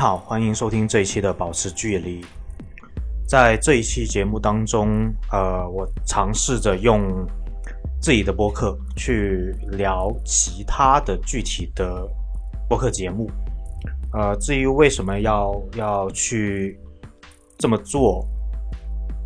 [0.00, 2.22] 好，欢迎收听这一期的《保持距离》。
[3.28, 7.02] 在这一期节目当中，呃，我尝试着用
[8.00, 12.08] 自己的播客去聊其他的具体的
[12.66, 13.30] 播客节目。
[14.14, 16.80] 呃，至于为什么要要去
[17.58, 18.26] 这么做，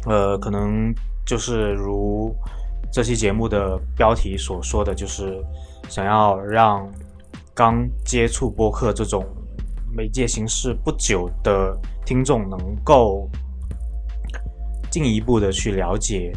[0.06, 0.92] 呃，可能
[1.24, 2.34] 就是如
[2.92, 5.40] 这期节目的标题所说的，就是
[5.88, 6.90] 想要让
[7.54, 9.24] 刚接触播客这种
[9.94, 13.30] 媒介形式不久的听众能够
[14.90, 16.32] 进一步的去了解，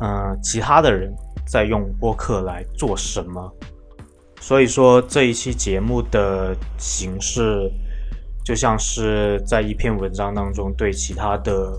[0.00, 1.14] 嗯，其他的人
[1.46, 3.52] 在用播客来做什么。
[4.40, 7.70] 所以说这一期节目的形式，
[8.44, 11.72] 就像是在一篇文章当中对其他的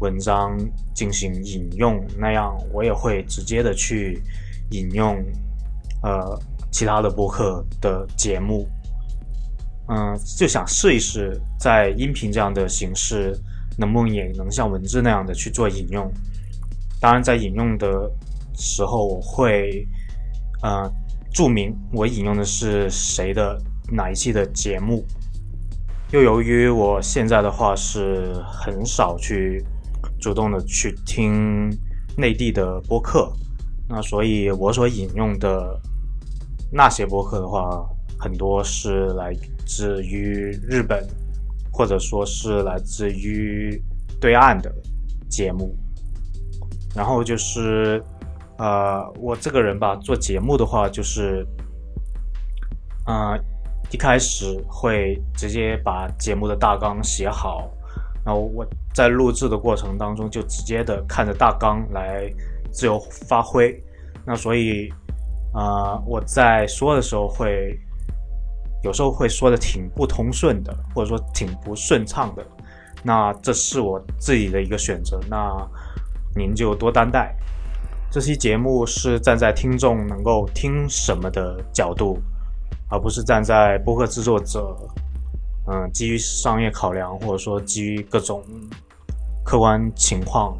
[0.00, 0.58] 文章
[0.94, 4.20] 进行引用那样，我也会直接的去
[4.70, 5.16] 引用
[6.02, 6.36] 呃
[6.72, 8.66] 其他的播客的节目，
[9.88, 13.38] 嗯，就想试一试在音频这样的形式
[13.76, 16.10] 能不能也能像文字那样的去做引用。
[17.00, 18.10] 当然，在引用的
[18.54, 19.86] 时候，我会
[20.62, 20.92] 呃。
[21.34, 23.58] 注明我引用的是谁的
[23.90, 25.02] 哪一期的节目。
[26.10, 29.64] 又由于我现在的话是很少去
[30.20, 31.70] 主动的去听
[32.18, 33.32] 内地的播客，
[33.88, 35.80] 那所以我所引用的
[36.70, 37.82] 那些播客的话，
[38.22, 39.34] 很多是来
[39.66, 41.04] 自于日本，
[41.72, 43.82] 或者说是来自于
[44.20, 44.72] 对岸的
[45.28, 45.74] 节目。
[46.94, 48.00] 然后就是。
[48.58, 51.44] 呃，我这个人吧，做节目的话，就是，
[53.06, 53.36] 呃，
[53.90, 57.68] 一开始会直接把节目的大纲写好，
[58.24, 62.30] 然后我在录制的过程当中就直接的看着大纲来
[62.70, 63.82] 自由发挥。
[64.24, 64.88] 那所以，
[65.52, 67.76] 啊，我在说的时候会
[68.82, 72.44] 有时候会说的挺不通顺的，或者说挺不顺畅的。
[73.02, 75.56] 那这是我自己的一个选择，那
[76.36, 77.34] 您就多担待。
[78.10, 82.18] 这期节目是站在听众能够听什么的角度，
[82.88, 84.76] 而不是站在播客制作者，
[85.66, 88.44] 嗯，基于商业考量或者说基于各种
[89.42, 90.56] 客观情况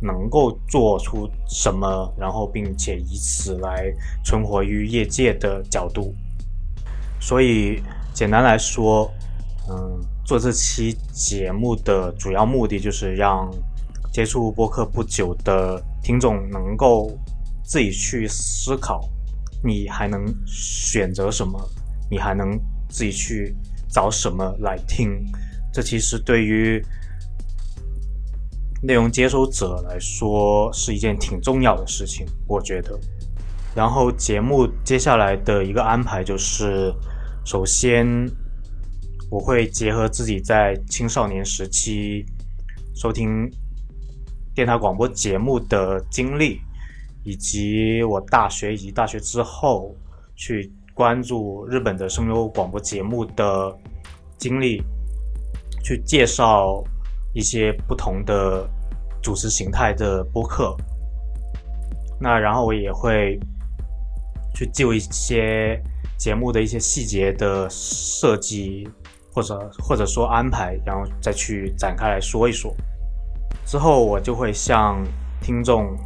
[0.00, 3.92] 能够做出什么，然后并且以此来
[4.24, 6.14] 存活于业界的角度。
[7.20, 7.80] 所以
[8.12, 9.08] 简单来说，
[9.68, 13.48] 嗯，做这期节目的主要目的就是让。
[14.12, 17.16] 接触播客不久的听众能够
[17.62, 19.08] 自己去思考，
[19.62, 21.56] 你还能选择什么？
[22.10, 22.58] 你还能
[22.88, 23.54] 自己去
[23.88, 25.24] 找什么来听？
[25.72, 26.84] 这其实对于
[28.82, 32.98] 内容接收者来说是一件挺重要的事情，我觉得。
[33.76, 36.92] 然后节目接下来的一个安排就是，
[37.44, 38.06] 首先
[39.30, 42.24] 我会结合自己在青少年时期
[42.94, 43.50] 收听。
[44.52, 46.60] 电台广播节目的经历，
[47.22, 49.94] 以及我大学以及大学之后
[50.34, 53.74] 去关注日本的声优广播节目的
[54.36, 54.82] 经历，
[55.82, 56.82] 去介绍
[57.32, 58.68] 一些不同的
[59.22, 60.76] 主持形态的播客。
[62.20, 63.38] 那然后我也会
[64.52, 65.80] 去就一些
[66.20, 68.86] 节目的一些细节的设计，
[69.32, 72.76] 或者或者说安排，然后再去展开来说一说。
[73.64, 75.02] 之后我就会向
[75.40, 75.96] 听众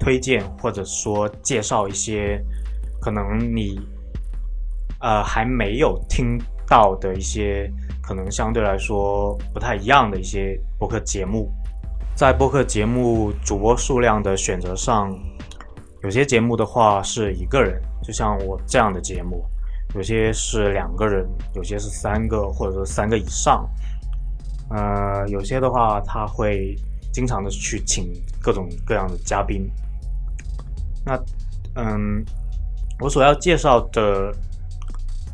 [0.00, 2.42] 推荐或者说介绍一些
[2.98, 3.78] 可能你
[5.00, 7.70] 呃还没有听到的一些
[8.02, 11.52] 可能相对来说不太一样的一些播客节目。
[12.14, 15.14] 在播客节目主播数量的选择上，
[16.02, 19.38] 有些节目的话是一个人，就像我这样的节目；
[19.98, 23.68] 有些是两个人，有些是三个或者说三个以上。
[24.70, 26.74] 呃，有些的话他会。
[27.10, 29.68] 经常的去请各种各样的嘉宾。
[31.04, 31.18] 那，
[31.74, 32.24] 嗯，
[33.00, 34.30] 我所要介绍的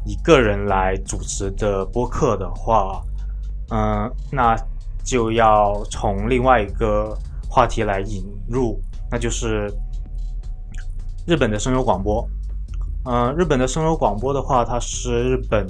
[0.06, 3.02] 一个人来主持的播客的话，
[3.70, 4.56] 嗯，那
[5.02, 7.14] 就要从另外一个
[7.50, 9.70] 话题来引入，那就是
[11.26, 12.26] 日本的声优广播。
[13.05, 15.67] 嗯，日本的声优广播的话，它是日本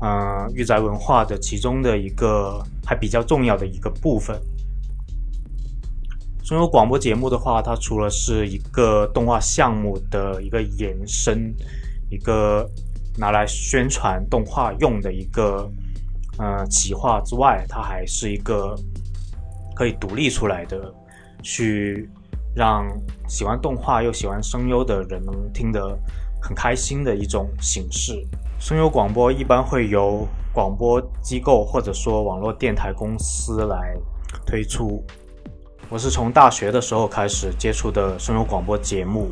[0.00, 4.38] 嗯御宅文化的其中的一个还比较重要的一个部分。
[6.42, 11.54] 声优广播节目的话，它除了是一个动画项目的一个延伸，
[12.10, 12.68] 一个
[13.16, 15.66] 拿来宣传动画用的一个
[16.36, 18.76] 呃企划之外，它还是一个
[19.74, 20.94] 可以独立出来的，
[21.42, 22.06] 去
[22.54, 22.86] 让
[23.26, 25.98] 喜欢动画又喜欢声优的人能听得
[26.44, 28.22] 很开心的一种形式。
[28.60, 33.96] 声优广播一般会由广播机构或者说网络电台公司来
[34.44, 35.02] 推出。
[35.88, 39.30] 我是从大学的时候开始接触的声优广播节目，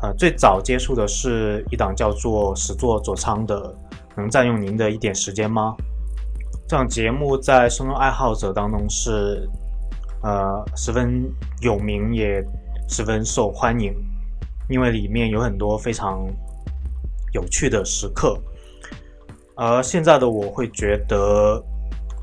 [0.00, 3.74] 呃，最早接触的是一档叫做《始作佐仓》的，
[4.16, 5.74] 能占用您的一点时间吗？
[6.68, 9.48] 这档节目在声优爱好者当中是
[10.22, 11.28] 呃十分
[11.62, 12.40] 有名，也
[12.88, 13.92] 十分受欢迎，
[14.70, 16.26] 因为里面有很多非常。
[17.32, 18.36] 有趣的时刻，
[19.54, 21.64] 而现在的我会觉得，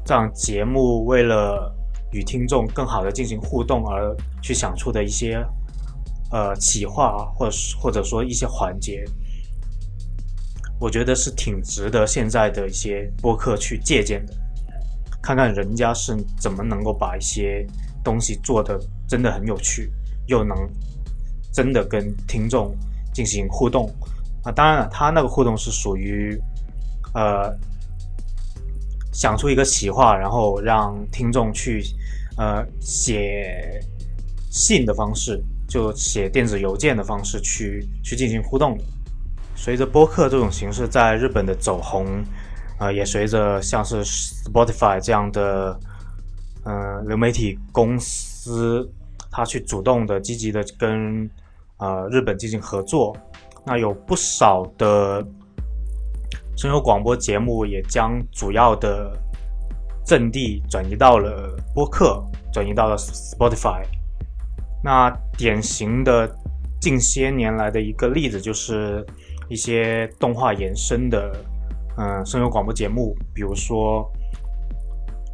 [0.05, 1.73] 这样节目为了
[2.11, 5.41] 与听众更好的进行互动而去想出的一些
[6.29, 9.05] 呃企划，或者或者说一些环节，
[10.77, 14.33] 我觉得是挺值得现在的一些播客去借鉴的，
[15.21, 17.65] 看看人家是怎么能够把一些
[18.03, 18.77] 东西做的
[19.07, 19.89] 真的很有趣，
[20.25, 20.57] 又能
[21.57, 22.71] 真的跟听众
[23.11, 23.91] 进行互动。
[24.43, 26.39] 啊，当然了，他那个互动是属于，
[27.15, 27.51] 呃，
[29.11, 31.81] 想出一个企划，然后让听众去，
[32.37, 33.81] 呃，写
[34.51, 38.77] 信的方式，就写电子邮件的方式去去进行互动。
[39.55, 42.05] 随着播客这种形式在日本的走红，
[42.77, 45.79] 呃，也随着像是 Spotify 这样的，
[46.65, 48.87] 嗯，流媒体公司，
[49.31, 51.27] 他去主动的、积极的跟
[51.79, 53.15] 呃日本进行合作。
[53.65, 55.21] 那有不少的
[56.55, 59.11] 声优广播节目也将主要的
[60.05, 63.83] 阵地转移到了播客，转移到了 Spotify。
[64.81, 66.33] 那典型的
[66.79, 69.05] 近些年来的一个例子就是
[69.49, 71.35] 一些动画延伸的
[71.97, 74.09] 嗯声优广播节目，比如说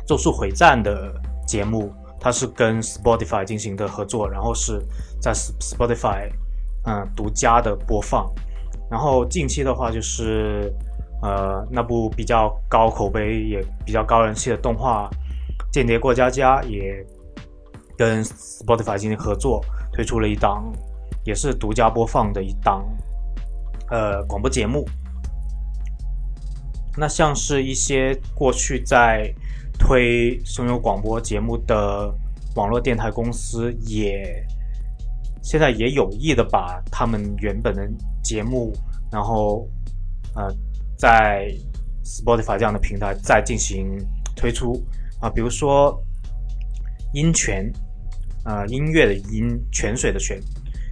[0.07, 1.13] 《咒术回战》的
[1.45, 4.81] 节目，它是跟 Spotify 进行的合作，然后是
[5.23, 6.29] 在 Spotify。
[6.85, 8.29] 嗯，独家的播放。
[8.91, 10.69] 然后近期的话，就是
[11.21, 15.09] 呃，那部比较高口碑也比较高人气的动画
[15.73, 16.93] 《间谍过家家》也
[17.97, 19.63] 跟 Spotify 进行合作，
[19.93, 20.69] 推出了一档
[21.23, 22.85] 也是独家播放的一档
[23.89, 24.85] 呃广播节目。
[26.97, 29.33] 那像是一些过去在
[29.79, 32.13] 推声优广播节目的
[32.57, 34.45] 网络电台公司也。
[35.43, 37.85] 现在也有意的把他们原本的
[38.23, 38.71] 节目，
[39.11, 39.67] 然后
[40.35, 40.47] 呃，
[40.97, 41.53] 在
[42.03, 43.97] Spotify 这样的平台再进行
[44.37, 44.81] 推出
[45.19, 46.01] 啊，比如说
[47.13, 47.69] 音泉，
[48.45, 50.41] 呃，音乐的音，泉水的泉，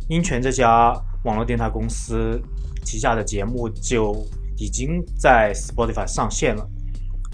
[0.09, 0.93] 音泉这家
[1.23, 2.39] 网络电台公司
[2.83, 4.13] 旗下的节目就
[4.57, 6.69] 已经在 Spotify 上线了，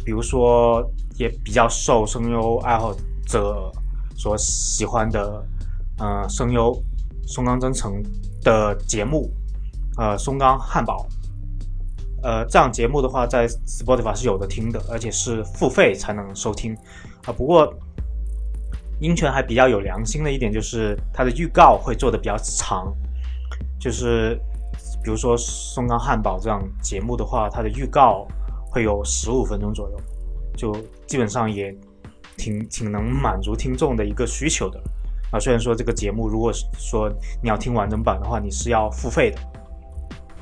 [0.05, 2.95] 比如说也比较受声优爱好
[3.25, 3.71] 者
[4.15, 5.43] 所喜欢的，
[5.97, 6.79] 呃，声优。
[7.27, 8.01] 松冈真诚
[8.41, 9.29] 的节目，
[9.97, 11.05] 呃，松冈汉堡，
[12.23, 16.73] 呃，这样节目的话，在 Spotify 是有的听的，而且是付费才能收听，
[17.25, 17.71] 啊，不过
[19.01, 22.91] 音泉还比较有良心的一点就是，它的预告会做的比较长，
[23.77, 24.39] 就是
[25.03, 28.25] 比如说松冈汉堡这样节目的话，它的预告
[28.71, 29.99] 会有十五分钟左右，
[30.55, 30.73] 就
[31.05, 31.75] 基本上也
[32.37, 34.81] 挺挺能满足听众的一个需求的。
[35.31, 37.09] 啊，虽然说这个节目，如果说
[37.41, 39.37] 你要听完整版的话，你是要付费的。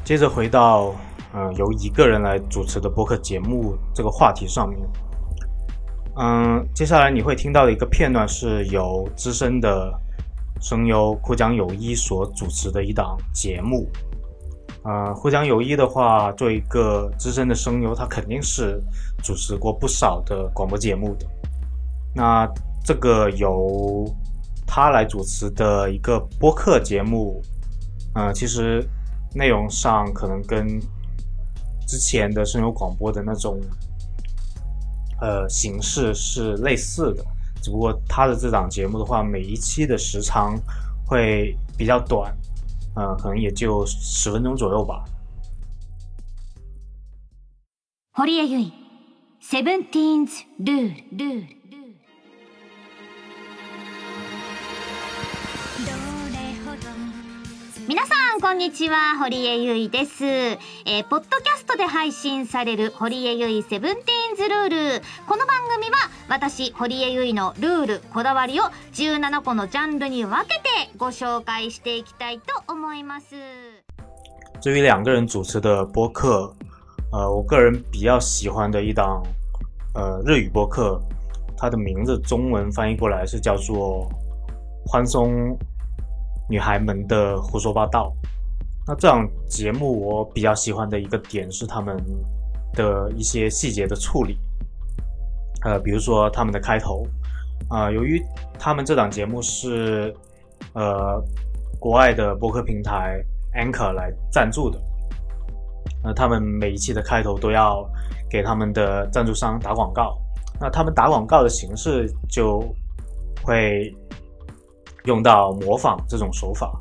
[0.04, 0.94] 接着回到，
[1.34, 4.80] 嗯，由一个人来主持的播客节目这个话题上面，
[6.18, 9.92] 嗯，接下来你会听到的一个片段是由资深的
[10.62, 13.90] 声优枯江有一所主持的一档节目。
[14.84, 18.80] 呃，枯江有一的话，作为一个资深的声优，他肯定是
[19.24, 21.26] 主持过不少的广播节目的。
[22.14, 22.48] 那
[22.84, 24.06] 这个由
[24.68, 27.42] 他来主持的一个播客节目，
[28.14, 28.84] 呃，其实
[29.34, 30.80] 内容上可能跟
[31.88, 33.60] 之前的声优广播的那种
[35.22, 37.24] 呃形式是类似的，
[37.62, 40.60] 只不过他的这档节目的话，每一期的时长
[41.06, 42.36] 会比较短，
[42.96, 45.04] 呃，可能也就十分钟左右吧。
[48.14, 48.74] 堀江由衣
[49.42, 51.46] ，Seventeen's Rule。
[57.88, 59.16] 皆さんこんにちは。
[59.20, 65.02] 堀江由衣です、えー、ポッドキャストで配信される堀江由衣セブンティーンズルール。
[65.28, 68.64] この番組は私堀江由衣のルールこだわりを
[68.94, 70.64] 17個のジャンルに分けて
[70.98, 73.36] ご紹介していきたいと思います。
[74.62, 76.52] 至于两个人主持的播客
[77.12, 79.24] 呃我个人比较喜欢的一档
[79.94, 81.00] 呃日语播客
[81.56, 84.10] 它的名字中文翻译过来是叫做
[84.88, 85.56] 宽松
[86.48, 88.14] 女孩们的胡说八道，
[88.88, 91.98] 那这档节目我比较喜欢的一个点是他们
[92.74, 94.38] 的一些细节的处理，
[95.64, 97.04] 呃，比如说他们的开头，
[97.70, 98.22] 啊，由于
[98.60, 100.14] 他们这档节目是
[100.74, 101.20] 呃
[101.80, 103.20] 国外的播客平台
[103.56, 104.80] Anchor 来赞助的，
[106.04, 107.84] 那他们每一期的开头都要
[108.30, 110.16] 给他们的赞助商打广告，
[110.60, 112.64] 那他们打广告的形式就
[113.42, 113.92] 会
[115.06, 116.72] 用到模仿这种手法，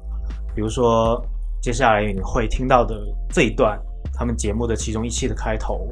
[0.55, 1.25] 比如说。
[1.63, 2.95] 接下来你会听到的
[3.31, 3.81] 这一段，
[4.13, 5.89] 他们节目的其中一期的开头，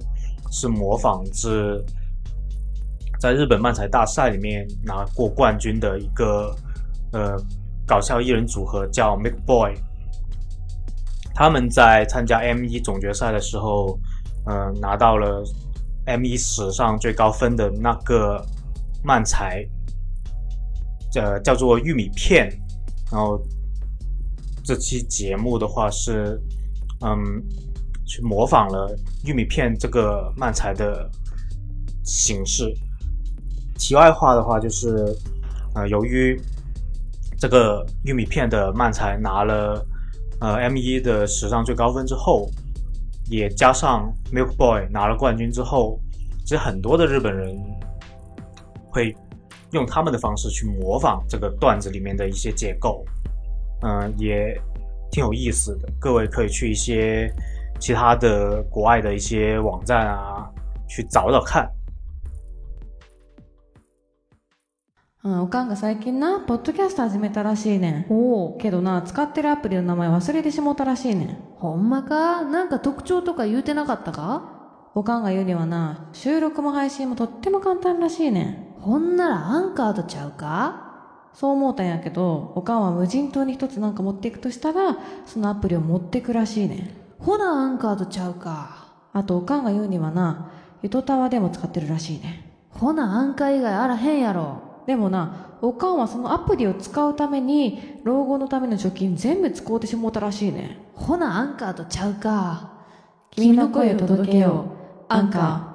[0.51, 1.83] 是模仿自
[3.19, 6.55] 在日本漫才大赛里面拿过冠军的一个
[7.15, 7.39] 呃
[7.87, 9.73] 搞笑艺人组合叫 Make Boy，
[11.35, 13.99] 他们在参加 M 一总决赛的时候，
[14.45, 15.43] 呃拿到了
[16.05, 18.45] M 一史上最高分的那个
[19.03, 19.67] 漫才，
[21.15, 22.49] 呃叫做玉米片，
[23.11, 23.41] 然后。
[24.65, 26.41] 这期节目的话是，
[27.01, 27.19] 嗯，
[28.07, 31.11] 去模仿了玉米片这个漫才的
[32.05, 32.73] 形式。
[33.75, 35.05] 题外话的话就是，
[35.75, 36.41] 呃，由于
[37.37, 39.85] 这个玉米片的漫才拿了
[40.39, 42.49] 呃 M 一的史上最高分之后，
[43.29, 45.99] 也加上 Milk Boy 拿了冠军之后，
[46.45, 47.61] 其实很多的日本人
[48.93, 49.13] 会
[49.72, 53.04] 用他们的方式去模仿这个段子里面的一些结构。
[53.82, 54.60] 嗯，也
[55.12, 55.88] 挺有意思的。
[56.00, 57.32] 各位可以去一些
[57.80, 60.50] 其他的国外的一些网站啊，
[60.88, 61.70] 去找找看。
[65.24, 68.14] うん、おかんが最近な、ポッドキャスト始めたらしいねん。
[68.14, 68.58] おお。
[68.58, 71.38] けどな、使ってるアプリの名前忘れてしもたらしいねん。
[71.58, 78.71] ほんまかなんか特徴とか言うてなかったかおかんが言うにはな、収録も配信もとっても簡単らしいねん。
[78.83, 80.91] ほんならアンカーとちゃうか？
[81.35, 86.91] そう思うたんやけど、おかんは無人島に一つなんか持っていくとしたら、そのアプリを持ってくらしいねん。
[87.19, 88.89] ほな、アンカーとちゃうか。
[89.13, 90.51] あと、おかんが言うにはな、
[90.83, 92.29] ゆとたわでも使ってるらしいね
[92.75, 92.79] ん。
[92.79, 94.63] ほな、アンカー以外あらへんやろ。
[94.87, 100.77] でもな、おかんはそのアプリを使うために、老後のための貯金全部使うてしもうたらしいねん。
[100.95, 102.73] ほな、アンカーとちゃうか。
[103.31, 105.05] 君の声を届けよう。
[105.09, 105.72] アンカー。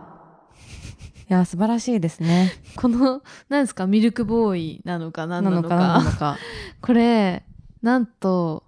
[1.30, 2.54] いや、素晴らしいですね。
[2.78, 5.76] この、何ですか、ミルクボーイなのか何なのか。
[5.76, 6.38] なのか
[6.82, 7.44] これ、
[7.82, 8.64] なんと、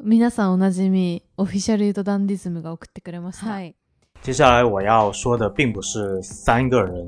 [0.00, 3.50] 皆さんおなじみ、オフィシャルユートダンディズムが送ってくれました。
[3.50, 3.74] はい。
[4.22, 7.04] 接下来我要说的并不是三个人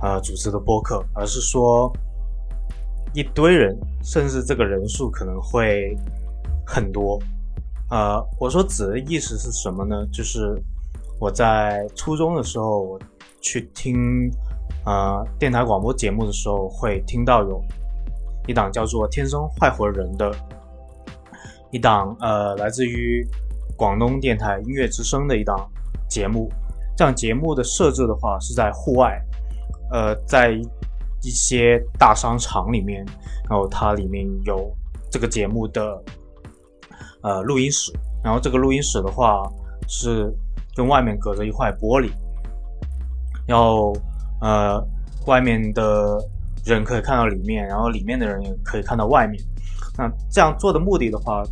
[0.00, 1.92] 呃主持的播客，而是说
[3.12, 5.94] 一堆人，甚至这个人数可能会
[6.64, 7.20] 很多。
[7.90, 10.06] 呃，我说指的意思是什么呢？
[10.10, 10.58] 就是
[11.20, 12.98] 我在初中的时候。
[13.44, 14.30] 去听
[14.86, 17.62] 呃电台广播节目的时候，会听到有
[18.48, 20.34] 一档叫做《天生坏活人》的
[21.70, 23.22] 一档呃来自于
[23.76, 25.70] 广东电台音乐之声的一档
[26.08, 26.50] 节目。
[26.96, 29.20] 这样节目的设置的话是在户外，
[29.90, 30.52] 呃，在
[31.22, 33.04] 一些大商场里面，
[33.50, 34.72] 然后它里面有
[35.10, 36.02] 这个节目的
[37.22, 39.42] 呃录音室，然后这个录音室的话
[39.86, 40.32] 是
[40.74, 42.10] 跟外面隔着一块玻璃。
[43.46, 43.92] 然后，
[44.40, 44.82] 呃，
[45.26, 46.18] 外面的
[46.64, 49.42] 人可以看到里面，然后里面的人也可以看到外面。
[49.96, 51.42] 那这样做的目的的话，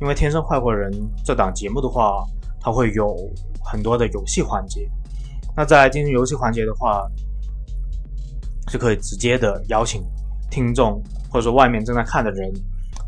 [0.00, 0.90] 因为《天生坏货人》
[1.24, 2.24] 这档节目的话，
[2.60, 3.16] 它会有
[3.64, 4.88] 很多的游戏环节。
[5.56, 7.06] 那在进行游戏环节的话，
[8.68, 10.02] 是可以直接的邀请
[10.50, 12.50] 听众或者说外面正在看的人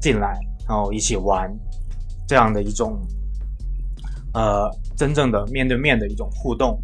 [0.00, 0.38] 进来，
[0.68, 1.50] 然后一起玩
[2.26, 3.00] 这样的一种，
[4.34, 6.78] 呃，真正的面对面的一种互动。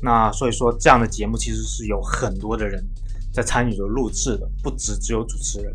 [0.00, 2.84] 那所以说，这样的节目其实是有很多的人
[3.32, 5.74] 在参与着录制的，不只只有主持人。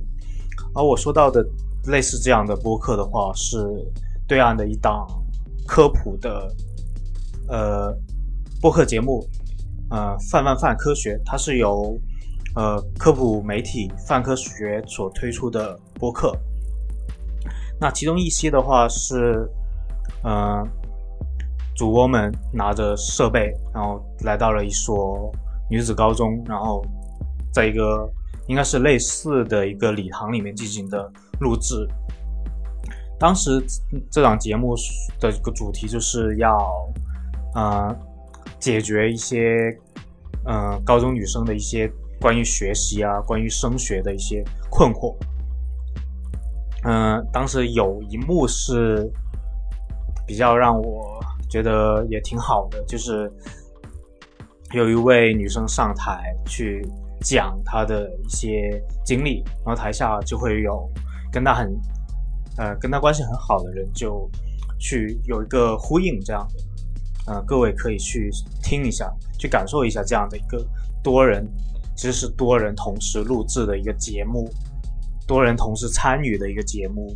[0.74, 1.46] 而我说到的
[1.88, 3.58] 类似这样的播客的话，是
[4.28, 5.06] 对岸的一档
[5.68, 6.56] 科普的
[7.50, 7.94] 呃
[8.62, 9.28] 播客节目，
[9.90, 12.00] 呃泛泛泛科学，它是由
[12.56, 16.34] 呃科普媒体泛科学所推出的播客。
[17.80, 19.50] 那其中一些的话是，
[20.24, 20.66] 嗯。
[21.76, 25.32] 主播们拿着设备，然后来到了一所
[25.70, 26.86] 女子高中，然后
[27.52, 28.08] 在一个
[28.48, 31.88] 应该是类似的一个礼堂里面进行的录制。
[33.20, 33.64] 当时
[34.12, 34.76] 这档节目
[35.20, 36.58] 的一个主题就是要，
[37.56, 37.96] 呃，
[38.60, 39.76] 解决一些，
[40.46, 45.16] 呃，高中女生的一些关于学习啊、关于升学的一些困惑。
[46.84, 49.12] 嗯，当时有一幕是
[50.28, 51.20] 比较让我。
[51.54, 53.32] 觉得也挺好的，就是
[54.74, 56.84] 有一位女生上台去
[57.22, 60.90] 讲她的一些经历，然后台下就会有
[61.32, 61.72] 跟她很
[62.58, 64.28] 呃跟她关系很好的人就
[64.80, 66.44] 去有一个呼应这样
[67.28, 68.32] 的，呃，各位可以去
[68.64, 70.66] 听一下，去感受一下这样的一个
[71.04, 71.48] 多人，
[71.96, 74.50] 其实是多人同时录制的一个节目，
[75.28, 77.16] 多人同时参与的一个节目，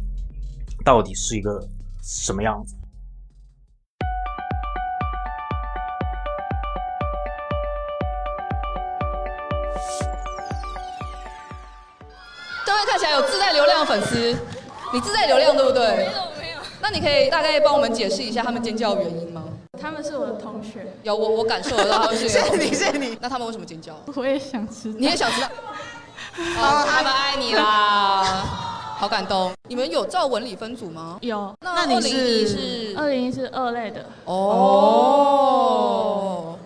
[0.85, 1.59] 到底是一个
[2.03, 2.75] 什么样子？
[13.17, 14.35] 有自带流量粉丝，
[14.93, 15.87] 你自带流量对不对？
[15.97, 16.57] 没有没有。
[16.79, 19.43] 那你可以大概帮我们解释一下他们尖叫的原因吗？
[19.81, 20.93] 他们是我的同学。
[21.03, 22.29] 有我我感受得到他们是。
[22.29, 23.17] 谢谢你谢谢你。
[23.19, 23.99] 那他们为什么尖叫？
[24.15, 24.97] 我也想知道。
[24.99, 25.49] 你也想知道？
[26.57, 28.23] 好，他们爱你啦，
[28.97, 29.51] 好感动。
[29.67, 31.17] 你们有照文理分组吗？
[31.21, 31.55] 有。
[31.61, 32.93] 那二零一是？
[32.95, 34.05] 二零一是二类的。
[34.25, 35.55] 哦。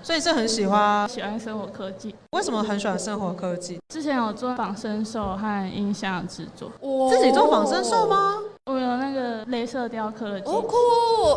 [0.04, 2.16] 所以是很喜欢喜欢生活科技。
[2.32, 3.80] 为什么很喜欢生活科技？
[3.90, 6.72] 之前有做仿生兽和音像制作。
[7.10, 8.40] 自己做仿生兽吗？
[8.66, 10.50] 我有那个镭射雕刻的机。
[10.50, 10.76] 哦酷！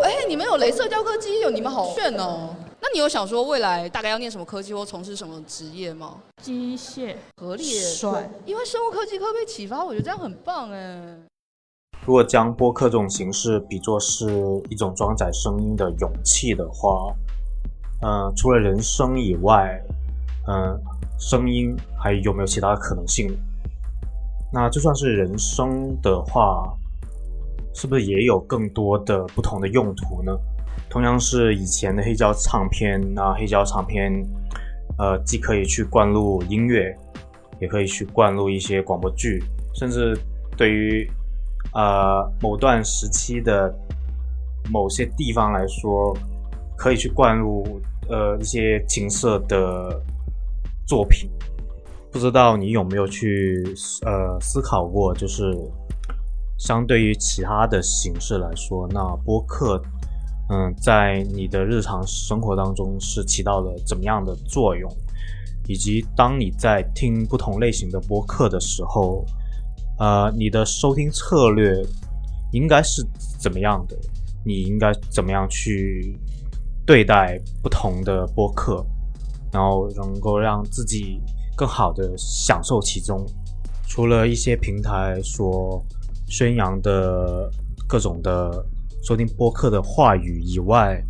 [0.02, 2.54] 哎，你们有镭射雕刻机，有你们好炫哦。
[2.80, 6.16] 那你有想说未来大概要念什么科技或从事什么职业吗？
[6.42, 7.16] 机械。
[7.36, 7.64] 合理。
[7.64, 8.30] 帅。
[8.46, 11.18] 因为生物科技科被启发，我觉得这样很棒哎。
[12.06, 14.26] 如果将播客这种形式比作是
[14.70, 17.14] 一种装载声音的勇气的话。
[18.06, 19.82] 嗯，除了人声以外，
[20.46, 20.78] 嗯，
[21.18, 23.34] 声音还有没有其他可能性？
[24.52, 26.70] 那就算是人声的话，
[27.72, 30.36] 是不是也有更多的不同的用途呢？
[30.90, 34.12] 同样是以前的黑胶唱片，那黑胶唱片，
[34.98, 36.94] 呃，既可以去灌录音乐，
[37.58, 39.42] 也可以去灌录一些广播剧，
[39.74, 40.14] 甚至
[40.58, 41.10] 对于
[41.72, 43.74] 呃某段时期的
[44.70, 46.14] 某些地方来说，
[46.76, 47.80] 可以去灌录。
[48.08, 50.00] 呃，一些情色的
[50.86, 51.30] 作品，
[52.12, 53.62] 不知道你有没有去
[54.02, 55.56] 呃思考过，就是
[56.58, 59.82] 相对于其他的形式来说，那播客，
[60.50, 64.90] 嗯，在你的日常生活当中是起到了怎么样的作用，
[65.66, 69.24] 以及当你在听不同类型的播客的时候，
[69.98, 71.72] 呃，你的收听策略
[72.52, 73.02] 应该是
[73.40, 73.96] 怎么样的？
[74.44, 76.14] 你应该怎么样去？
[76.86, 78.84] 对待不同的播客，
[79.52, 81.20] 然后能够让自己
[81.56, 83.24] 更好的享受其中。
[83.86, 85.82] 除了一些平台所
[86.26, 87.50] 宣扬的
[87.86, 88.64] 各种的
[89.02, 91.02] 收听播客的话语以外，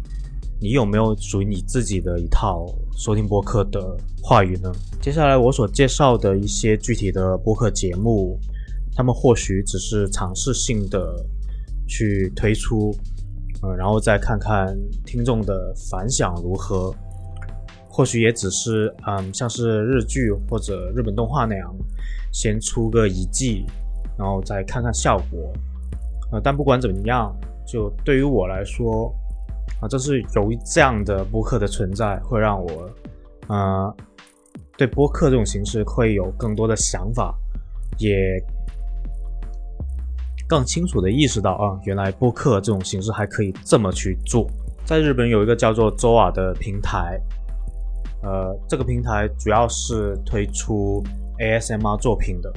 [0.60, 4.70] 你有没有属于你自己的一套收听播客的话语呢？
[5.00, 8.38] 接下来我所介绍的一些具体的播客节目，
[8.94, 11.14] 他们或许只是尝试性的
[11.88, 12.94] 去推出。
[13.64, 16.94] 呃，然后再看看听众的反响如何，
[17.88, 21.74] 或许也只是嗯，像是日剧或者日本动画那样，
[22.30, 23.64] 先出个一季，
[24.18, 25.50] 然后再看看效果。
[26.30, 27.34] 呃，但不管怎么样，
[27.66, 29.10] 就对于我来说，
[29.80, 32.90] 啊，这是由于这样的播客的存在，会让我，
[33.48, 33.96] 呃，
[34.76, 37.34] 对播客这种形式会有更多的想法，
[37.96, 38.12] 也。
[40.46, 44.46] 更清楚的意识到啊，原来播客这种形式还可以这么去做。
[44.84, 47.18] 在日本有一个叫做 Zoa 的平台，
[48.22, 51.02] 呃，这个平台主要是推出
[51.38, 52.52] ASMR 作品的。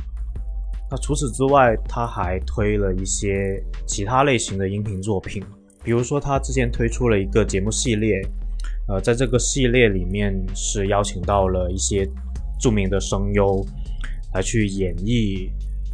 [0.92, 5.44] 那除此之外，他还推了一些其他类型的音频作品，
[5.84, 8.22] 比如说他之前推出了一个节目系列，
[8.90, 12.06] 呃，在这个系列里面是邀请到了一些
[12.60, 13.66] 著名的声优
[14.34, 15.50] 来去演绎。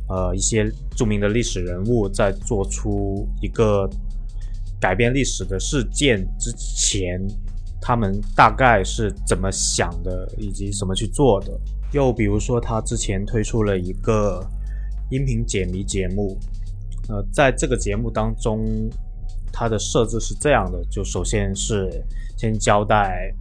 [0.10, 3.90] 呃，一些著名的历史人物在做出一个
[4.80, 7.26] 改变历史的事件之前，
[7.82, 11.58] 他们大概是怎么想的，以及怎么去做的。
[11.94, 14.46] 又比如说，他之前推出了一个
[15.10, 16.38] 音频解谜节目，
[17.08, 18.90] 呃，在这个节目当中，
[19.52, 22.04] 它的设置是这样的：就首先是
[22.38, 23.34] 先交代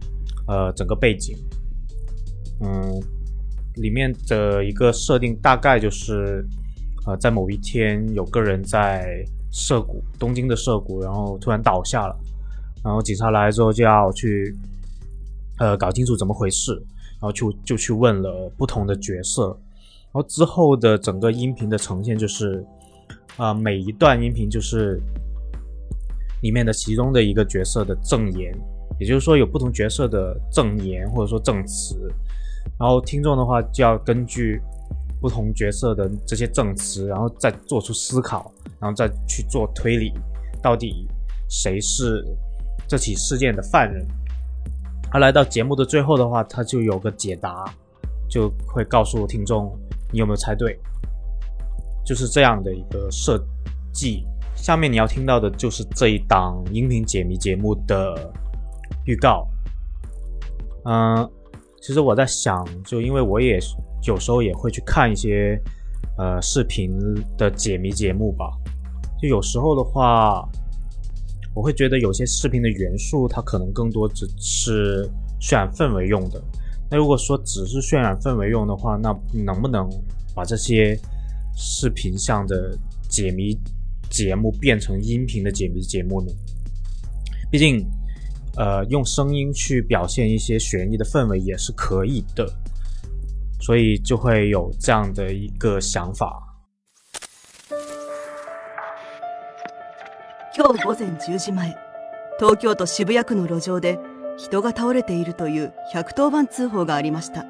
[0.47, 1.35] 呃整个背景，
[2.61, 3.01] 嗯。
[3.75, 6.45] 里面的一个设定大概就是，
[7.07, 12.15] 呃，在某一天有个人在涉谷，东京的涉谷，然后突然倒下了，
[12.83, 14.55] 然后警察来之后就要去，
[15.57, 16.73] 呃，搞清楚怎么回事，
[17.13, 22.63] 然后就就去问了不同的角色，然后之后的整个音频的呈现就是，
[23.37, 25.01] 啊，每一段音频就是
[26.41, 28.55] 里面的其中的一个角色的证言，
[28.99, 32.11] 也就是说有不同角色的证言或者说证词。
[32.79, 34.61] 然后听众的话就要根据
[35.21, 40.11] 不同角色的这些证词，然后再做出思考，然后再去做推理，
[40.61, 41.07] 到底
[41.49, 42.25] 谁是
[42.87, 44.05] 这起事件的犯人。
[45.11, 47.63] 而来到节目的最后的话，他就有个解答，
[48.27, 49.71] 就会告诉听众
[50.11, 50.79] 你有没有猜对，
[52.03, 53.41] 就是这样的一个设
[53.93, 54.25] 计。
[54.55, 58.33] 下面你要听到的就是这一档音频解谜节目的
[59.05, 59.47] 预告。
[60.85, 61.29] 嗯，
[61.85, 63.59] 其实我在想，就因为我也
[64.07, 65.61] 有时候也会去看一些
[66.17, 66.97] 呃视频
[67.37, 68.49] 的解谜节目吧，
[69.21, 70.47] 就有时候的话，
[71.53, 75.05] 我会觉得有些视频的元素它可能更多只是
[75.41, 76.41] 渲染氛围用的。
[76.89, 79.89] 那如果说只是渲染氛围用的话，那能不能
[80.33, 80.97] 把这些
[81.53, 82.77] 视频上的
[83.09, 83.59] 解谜
[84.09, 86.31] 节目变成音频的解谜节目呢？
[87.51, 87.85] 毕竟。
[88.55, 92.47] 呃，用声音去表现一些悬疑的氛围也是可以的，
[93.59, 96.39] 所以就会有这样的一个想法。
[100.55, 101.75] 今日午前10時前、
[102.39, 103.97] 東京都渋谷区の路上で
[104.37, 107.45] 人が倒れているという110番通報がありました。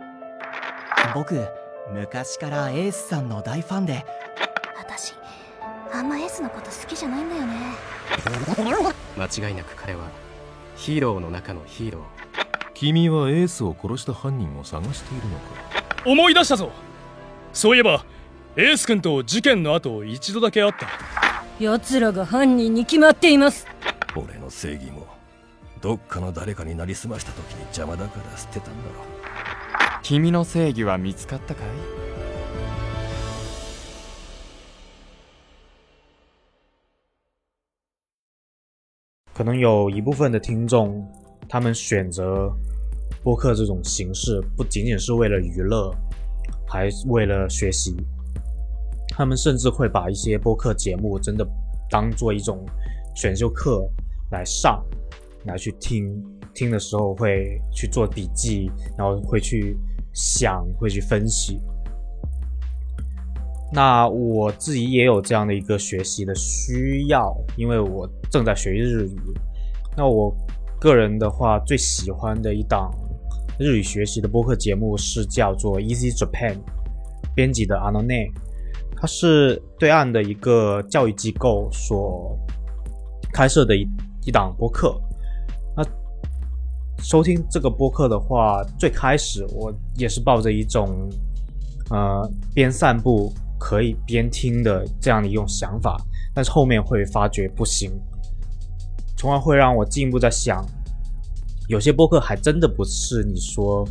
[1.14, 1.46] 僕、
[1.92, 4.06] 昔からエースさんの大ファンで。
[4.80, 5.14] 私、
[5.92, 7.54] あんまエースのこと好きじゃないんだよね。
[9.18, 10.23] 間違いなく彼は。
[10.76, 12.04] ヒーローの中のヒーロー。
[12.74, 15.44] 君はエースを殺した犯人を探しているのか？
[16.06, 16.72] 思い出したぞ。
[17.54, 18.06] そういえば
[18.56, 20.88] エース君と事件の後一度だけ会った。
[21.60, 23.68] 奴らが犯人に決まっています。
[24.16, 25.08] 俺の正義も
[25.82, 29.06] どっかの誰かになりすました時に邪魔だから捨てたんだろ
[30.02, 31.68] 君の正義は見つかったかい？
[39.34, 41.04] 可能有一部分的听众，
[41.50, 42.54] 他们选择
[43.24, 45.92] 播客这种形式，不仅仅是为了娱乐，
[46.68, 47.96] 还为了学习。
[49.10, 51.44] 他们甚至会把一些播客节目真的
[51.90, 52.64] 当做一种
[53.16, 53.88] 选修课
[54.32, 54.84] 来上，
[55.46, 56.24] 来去听。
[56.54, 59.76] 听的时候会去做笔记，然后会去
[60.14, 61.60] 想，会去分析。
[63.76, 69.18] 那我自己也有这样的一个学习的需要，因为我正在学日语。
[69.98, 70.32] 那我
[70.80, 72.92] 个人的话，最喜欢的一档
[73.60, 76.56] 日语学习的播客节目是叫做 Easy Japan，
[77.36, 78.32] 编辑的阿诺内，
[78.96, 82.38] 它是对岸的一个教育机构所
[83.34, 83.88] 开设的一
[84.28, 85.02] 一档播客。
[85.76, 85.84] 那
[87.02, 91.10] 收听这个播客的话，最开始我也是抱着一种
[91.90, 93.34] 呃边散步。
[93.66, 95.96] 可以边听的这样的一种想法，
[96.36, 97.90] 但是后面会发觉不行，
[99.16, 100.66] 从而会让我进一步在想，
[101.70, 103.88] 有些播客还真的不是你说，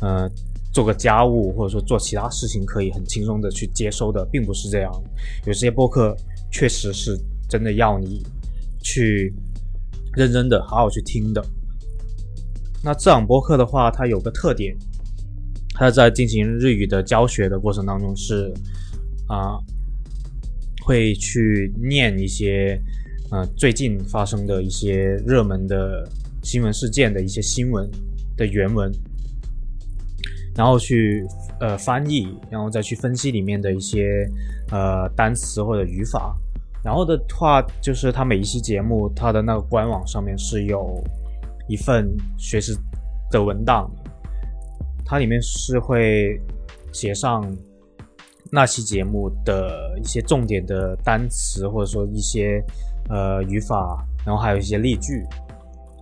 [0.00, 0.26] 呃，
[0.72, 4.90] 做个家务或者说做其他事情可以很轻松的去接收的，并不是这样。
[5.44, 6.16] 有些播客
[6.50, 7.14] 确实是
[7.46, 8.24] 真的要你
[8.82, 9.34] 去
[10.14, 11.44] 认真的好好去听的。
[12.82, 14.74] 那这档播客的话，它有个特点，
[15.74, 18.50] 它在进行日语的教学的过程当中是。
[19.30, 19.56] 啊，
[20.82, 22.76] 会去念一些，
[23.30, 26.04] 呃，最近发生的一些热门的
[26.42, 27.88] 新闻事件的一些新闻
[28.36, 28.90] 的原文，
[30.56, 31.24] 然后去
[31.60, 34.28] 呃翻译，然后再去分析里面的一些
[34.72, 36.36] 呃单词或者语法。
[36.82, 41.00] 然后的话，就是他每一期节目，他的那个官网上面是有
[41.68, 42.76] 一份学习
[43.30, 43.88] 的文档，
[45.04, 46.36] 它里面是会
[46.90, 47.48] 写上。
[48.52, 52.60] 那期节目的一些重点的单词，或者说一些
[53.08, 55.24] 呃语法，然后还有一些例句。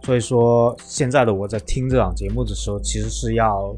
[0.04, 3.76] 所以说，现在的我在听这档节目的时候，其实是要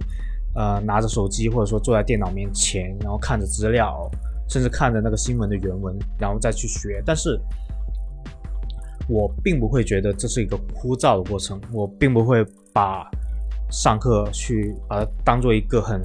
[0.55, 4.09] 呃拿着手机，或者说坐在电脑面前，然后看着资料，
[4.49, 7.03] 甚至看着那个新闻的原文，然后再去学。
[7.05, 7.41] 但是，
[9.09, 13.11] 我并不会觉得这是一个枯燥的过程，我并不会把
[13.69, 16.01] 上课去把它当做一个很。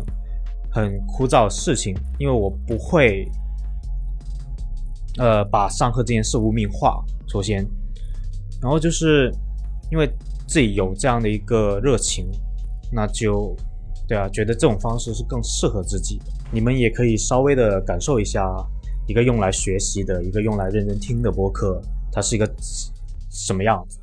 [0.76, 3.26] 很枯燥的事情，因为我不会，
[5.18, 7.02] 呃，把上课这件事污名化。
[7.28, 7.66] 首先，
[8.62, 9.32] 然后就是
[9.90, 10.06] 因为
[10.46, 12.30] 自己有这样的一个热情，
[12.92, 13.56] 那就
[14.06, 16.26] 对啊，觉得这种方式是更适合自己的。
[16.52, 18.46] 你们也可以稍微的感受一下，
[19.08, 22.46] 一个用来学习的，一个用来认真听的播客，它是一个
[23.30, 23.98] 什么样子。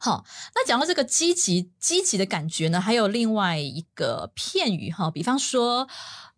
[0.00, 5.88] 好，那讲到这个积极积极的感觉呢，还有另外一个片语哈，比方说，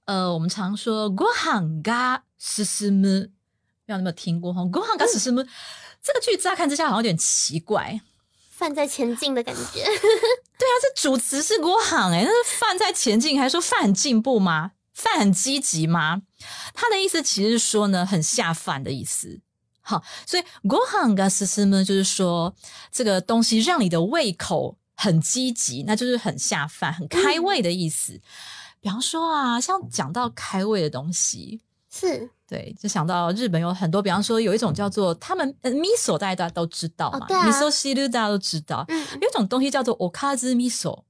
[0.07, 3.31] 呃，我们常说 “go hang ga s s m”，不知
[3.89, 5.45] 道有没有听过哈？“go hang ga s s m”，
[6.03, 8.01] 这个句乍看之下好像有点奇怪，
[8.51, 9.85] 饭在前进的感觉。
[10.61, 14.73] 对啊，这主词是 “go hang” 哎，那是饭在前进，还是说饭很进步吗？
[14.95, 16.23] 饭很积极吗？
[16.75, 19.41] 他的意思其实是说呢，很下饭的意思。
[19.83, 22.55] 好，所以 go hang ga s s m 就是说
[22.93, 28.21] 这个东西让你的胃口很积极，那就是很下饭、很开胃的意思。
[28.81, 41.03] 比方说啊，像讲到开胃的东西，是对，就想到日本有很多，比方说有一种叫做他们呃 miso，大家大家都知道嘛、哦对啊 m i s o 西路大家都知道，嗯有一种东西叫做 okazu miso。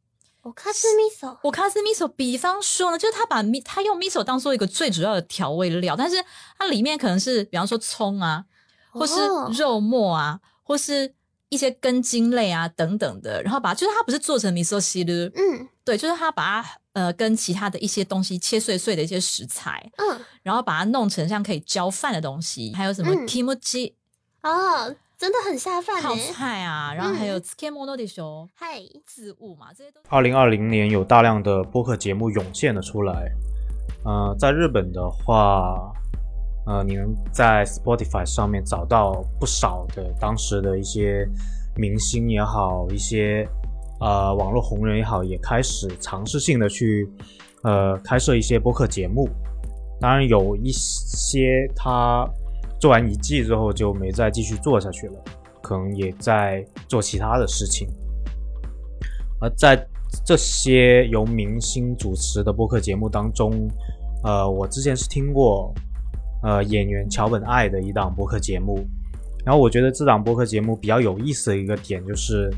[0.43, 6.17] 我卡斯米索，我卡斯 miso，比方说呢，就是他把 mi 他用 miso 当做一个最主要的调味料，但是
[6.59, 8.47] 它里面可能是比方说葱啊，
[8.91, 11.13] 或是哦肉末啊，或是
[11.49, 23.95] 一些根茎类啊等等的，然后把就是它不是做成 miso 西的，嗯对，就是它把它呃跟其他的一些东西切碎碎的一些食材，嗯，然后把它弄成像可以浇饭的东西，还有什么嗯 kimochi
[24.43, 26.15] 哦，真的很下饭泡。
[26.33, 33.31] 菜啊， 然后还有嗯 tsukemono 的时候嗨，字物嘛，这些都二零二零年有大量的播客节目涌现了出来。
[34.05, 35.93] 呃，在日本的话，
[36.67, 41.29] 呃，你能在 Spotify 上面找到不少的当时的一些
[41.77, 43.49] 明星也好，一些
[44.01, 47.09] 呃网络红人也好，也开始尝试性的去
[47.63, 49.29] 呃开设一些播客节目。
[50.01, 52.29] 当然，有一些他
[52.79, 55.15] 做完一季之后就没再继续做下去了，
[55.63, 57.89] 可能也在做其他的事情。
[59.41, 59.87] 而在
[60.25, 63.69] 这些由明星主持的播客节目当中，
[64.25, 65.75] 呃，我之前是听过
[66.43, 68.87] 呃演员桥本爱的一档播客节目，
[69.45, 72.51] 然后我觉得这档播客节目比较有意思的一个点就是，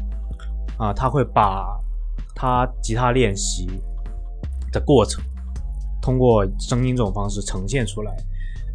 [0.79, 1.81] 啊、他会把
[2.35, 3.69] 他吉他练习
[4.73, 5.23] 的过程
[6.01, 8.13] 通过声音这种方式呈现出来，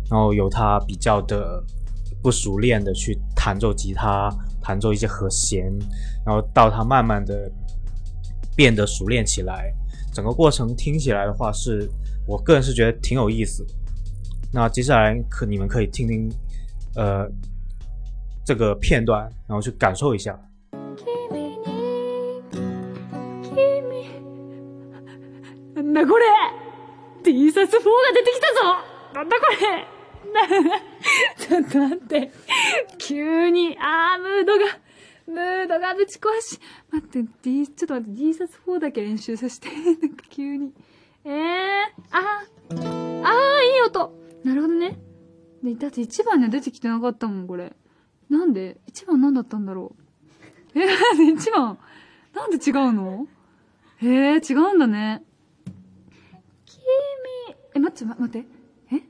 [0.10, 1.62] 然后由他比较的
[2.22, 4.30] 不熟练的去弹奏吉他，
[4.62, 5.66] 弹奏一些和弦，
[6.26, 7.52] 然后到他慢慢的
[8.56, 9.74] 变得熟练起来，
[10.14, 11.90] 整个过程听起来的话是，
[12.26, 13.74] 我个人是觉得挺有意思的。
[14.54, 16.32] 那接下来可你们可以听听，
[16.96, 17.30] 呃，
[18.46, 20.40] 这个片段，然后去感受一下。
[25.76, 26.26] なんだこれ
[27.24, 28.62] !T シャツ4が出てきたぞ
[29.14, 29.86] なんだこれ？
[30.34, 30.48] な
[31.38, 32.32] ちょっと待って。
[32.98, 34.66] 急に、あー、ムードが、
[35.28, 36.60] ムードがぶち壊し。
[36.92, 39.70] 待って、D、ちょっと待って、T シャツ4だけ練習させて。
[40.02, 40.74] なんか急に。
[41.26, 41.34] えー、
[42.12, 44.14] あー、あー、いい音
[44.48, 44.98] なるほどね。
[45.62, 47.76] で、だって1番には出てきてなかったもん、これ。
[48.30, 49.94] なんで ?1 番何だったんだろ
[50.74, 51.78] うえ、なんで1番？
[52.34, 53.28] なんで違うの？
[53.98, 55.22] へえ、違うんだね。
[56.66, 56.86] 君、
[57.76, 58.38] え、待って、待って。
[58.40, 58.44] え？
[58.92, 59.02] 君、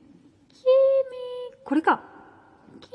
[1.64, 2.02] これか。
[2.80, 2.90] 君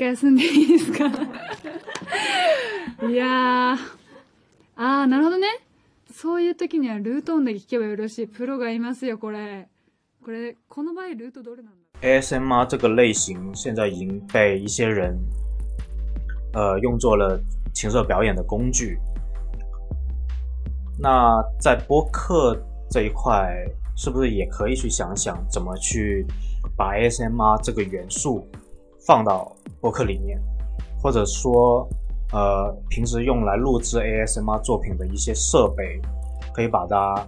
[0.00, 1.10] 回休んでいいですか？
[3.06, 3.76] いやー
[4.76, 5.46] あーなるほどね
[6.12, 8.26] そういう時にはルート音だけ聞けばよろしい。
[8.26, 9.68] プロがいますよ、これ。
[10.22, 15.18] これ、この場合ルートどれなんだ？ASMR 这个类型现在已经被一些人，
[16.52, 17.40] 呃，用作了
[17.72, 18.98] 情色表演的工具。
[20.98, 22.54] 那在播客
[22.90, 23.54] 这一块，
[23.96, 26.26] 是不是也可以去想想怎么去
[26.76, 28.46] 把 ASMR 这个元素
[29.10, 30.40] 放到播客里面，
[31.02, 31.84] 或者说，
[32.32, 36.00] 呃，平时用来录制 ASMR 作品的一些设备，
[36.54, 37.26] 可以把它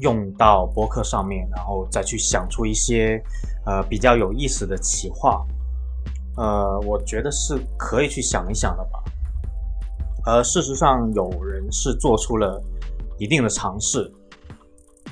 [0.00, 3.22] 用到播客上面，然后再去想出一些
[3.64, 5.46] 呃比较有意思的企划，
[6.36, 9.04] 呃，我觉得是可以去想一想的吧。
[10.26, 12.60] 而事实上，有人是做出了
[13.18, 14.12] 一定的尝试，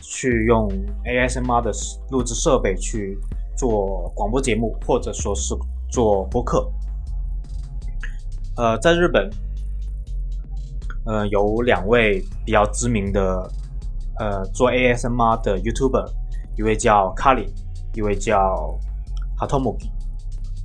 [0.02, 0.68] 去用
[1.04, 1.70] ASMR 的
[2.10, 3.16] 录制设备去
[3.58, 5.54] 做广播节目，或者说是
[5.90, 6.70] 做播客。
[8.56, 9.28] 呃，在日本，
[11.04, 13.50] 呃，有两位比较知名的
[14.18, 16.08] 呃做 ASMR 的 YouTuber，
[16.56, 17.48] 一位叫 Kali，
[17.94, 18.78] 一位叫
[19.36, 19.76] 哈托姆。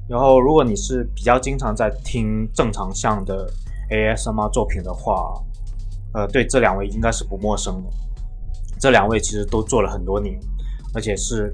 [0.08, 3.50] 然后，如果你是比较经常在听正常向的
[3.90, 5.34] ASMR 作品的话，
[6.14, 7.90] 呃，对这两位应该是不陌生的。
[8.80, 10.38] 这两位其实都做了很多年，
[10.94, 11.54] 而且是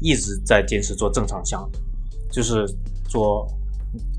[0.00, 1.68] 一直在坚持做正常项，
[2.30, 2.66] 就是
[3.08, 3.46] 做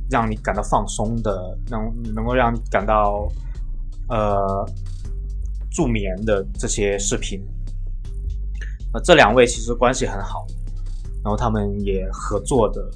[0.10, 3.28] 让你感到放松的，能能够让你感到
[4.10, 4.66] 呃
[5.72, 7.42] 助眠的这些视频。
[8.94, 10.46] 呃，这两位其实关系很好，
[11.24, 12.90] 然后他们也合作的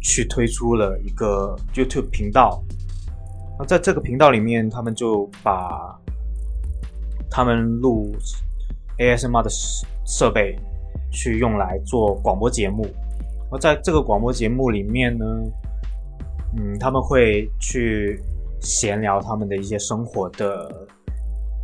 [0.00, 2.62] 去推出了一个 YouTube 频道。
[3.58, 5.98] 那在这个频道里面，他们就把
[7.28, 8.14] 他们录
[8.98, 9.50] ASMR 的
[10.06, 10.56] 设备
[11.14, 12.84] 去用来做广播节目。
[13.50, 15.24] 而在这个广播节目里面呢，
[16.58, 18.20] 嗯，他们会去
[18.60, 20.86] 闲聊他们的一些生活的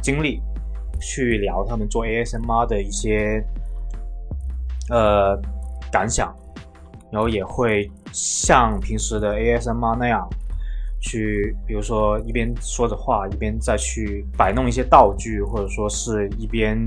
[0.01, 0.41] 经历，
[1.01, 3.45] 去聊他们做 ASMR 的一些
[4.89, 5.37] 呃
[5.91, 6.35] 感想，
[7.11, 10.29] 然后也会像平时的 ASMR 那样
[11.01, 16.79] 去，比如说一边说着话，一边再去摆弄一些道具，或者说是一边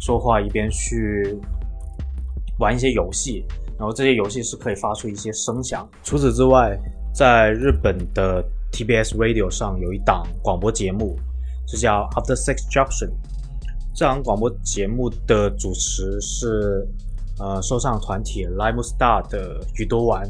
[0.00, 1.38] 说话一边去
[2.58, 3.44] 玩一些游戏。
[3.78, 5.88] 然后这些游戏是可以发出一些声响。
[6.02, 6.76] 除此之外，
[7.14, 11.16] 在日本的 TBS Radio 上有一档广播节目，
[11.68, 13.10] 是叫 After Six Junction。
[13.94, 16.86] 这档广播节目的主持是
[17.38, 20.28] 呃说唱团体 Lime Star 的宇多丸，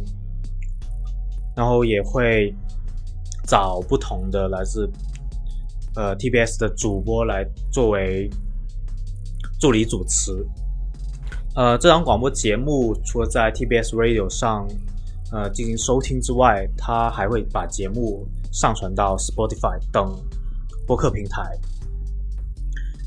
[1.57, 2.55] 然后也会
[3.47, 4.91] 找不同的来自
[5.97, 8.29] 呃 TBS 的主播来作为
[9.59, 10.47] 助理主持。
[11.55, 14.65] 呃，这档广播节目除了在 TBS Radio 上
[15.33, 20.15] 呃进行收听之外，它还会把节目上传到 Spotify 等
[20.87, 21.43] 播客平台。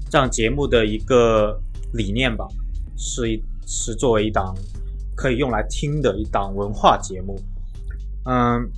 [0.10, 1.58] 这样节目的一个
[1.94, 2.46] 理念吧，
[2.98, 4.54] 是一是作为一档
[5.16, 7.40] 可以用来听的一档文化节目。
[8.26, 8.70] 嗯，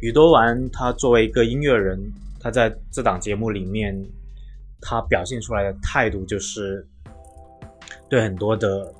[0.00, 2.00] 宇多丸他作为一个音乐人，
[2.40, 3.94] 他在这档节目里面，
[4.80, 6.88] 他表现出来的态度就是。
[8.08, 8.92] 对很多的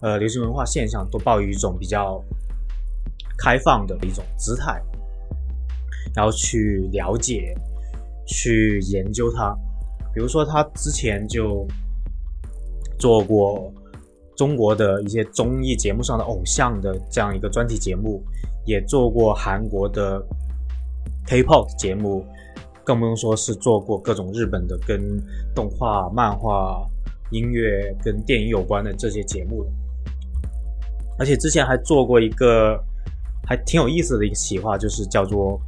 [0.00, 2.22] 呃流行文化现象都抱有一种比较
[3.38, 4.82] 开放的一种姿态，
[6.14, 7.54] 然后去了解、
[8.26, 9.56] 去研究它。
[10.14, 11.66] 比如说，他之前就
[12.98, 13.72] 做过
[14.36, 18.20] 中国的一些综艺节目上的偶像的这样一个专题节目，
[18.64, 20.20] 也做过韩国的
[21.26, 22.24] K-pop 节目，
[22.82, 24.98] 更不用说是做过各种日本的跟
[25.54, 26.84] 动画、漫画。
[27.30, 29.64] 音乐跟电影有关的这些节目，
[31.18, 32.82] 而且之前还做过一个
[33.46, 35.60] 还挺有意思的一个企划，就是叫做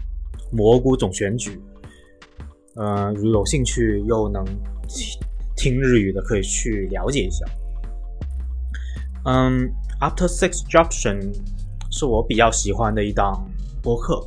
[0.52, 1.60] “蘑菇总选举”。
[2.76, 4.44] 呃，有兴趣又能
[5.56, 7.44] 听日语的，可以去了解一下。
[9.24, 9.68] 嗯
[10.00, 11.34] ，After Six Junction
[11.90, 13.44] 是我比较喜欢的一档
[13.82, 14.24] 播客。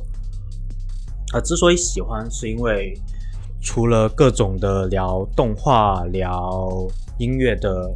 [1.32, 2.92] 啊，之所以喜欢，是因为。
[3.62, 6.86] 除了各种的聊动画、聊
[7.18, 7.94] 音乐的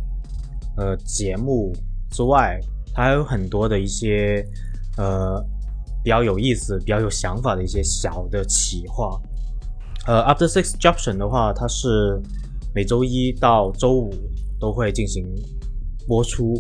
[0.77, 1.73] 呃节目
[2.11, 2.61] 之外，
[2.95, 4.47] 它还有很多的一些
[4.97, 5.45] 呃
[6.05, 9.21] 比较有意思、比较有想法的一些小的企划。
[10.07, 12.23] 呃，After Six Junction 的话，它是
[12.73, 14.15] 每周一到周五
[14.61, 15.27] 都会进行
[16.07, 16.55] 播出。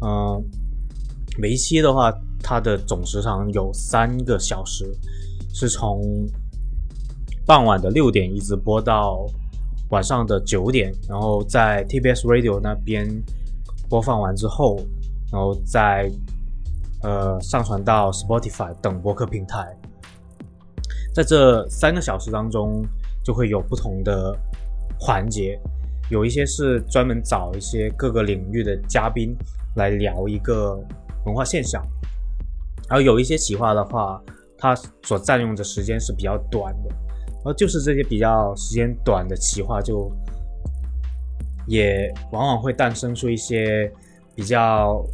[0.00, 0.42] 嗯，
[1.38, 2.10] 每一期的话，
[2.42, 4.90] 它的总时长有三个小时，
[5.52, 6.26] 是从。
[7.44, 9.26] 傍晚的六点一直播到
[9.90, 13.06] 晚上的九点，然后在 TBS Radio 那边
[13.88, 14.76] 播放完之后，
[15.30, 16.10] 然后再
[17.02, 19.76] 呃上传到 Spotify 等播客平台。
[21.12, 22.82] 在这三个小时当中，
[23.24, 24.34] 就会有不同的
[24.98, 25.60] 环节，
[26.08, 29.36] 有一些是专门找一些各个领域的嘉宾
[29.76, 30.74] 来聊一个
[31.26, 31.82] 文化现象，
[32.88, 34.22] 然后有一些企划的话，
[34.56, 36.90] 它所占用的时间是比较短的。
[37.44, 40.10] 而就是这些比较时间短的企划，就
[41.66, 43.90] 也往往会诞生出一些
[44.34, 45.04] 比较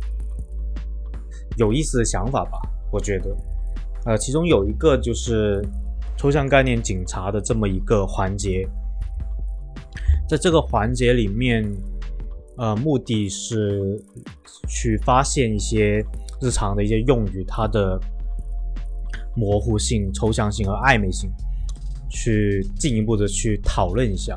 [1.57, 2.59] 有意思的想法吧。
[2.91, 3.37] 我觉得，
[4.05, 5.63] 呃，其中有一个就是
[6.17, 8.69] 抽象概念警察的这么一个环节，
[10.29, 11.65] 在这个环节里面，
[12.57, 14.03] 呃，目的是
[14.67, 16.05] 去发现一些
[16.41, 18.01] 日常的一些用语，它的
[19.35, 21.31] 模糊性、抽象性和暧昧性。
[22.11, 24.37] 去进一步的去讨论一下，